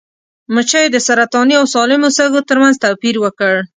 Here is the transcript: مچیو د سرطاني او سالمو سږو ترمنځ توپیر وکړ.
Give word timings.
مچیو 0.53 0.93
د 0.93 0.97
سرطاني 1.07 1.55
او 1.59 1.65
سالمو 1.73 2.09
سږو 2.17 2.39
ترمنځ 2.49 2.75
توپیر 2.83 3.15
وکړ. 3.19 3.53